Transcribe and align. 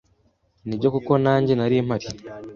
Nibyo 0.67 0.89
kuko 0.95 1.11
nanjye 1.23 1.53
nari 1.55 1.75
mpari 1.87 2.07